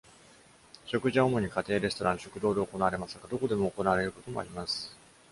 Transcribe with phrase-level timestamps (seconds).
[0.87, 4.97] 食事は主に家庭、レストラン、食堂で行われますが、どこでも行われることもあります。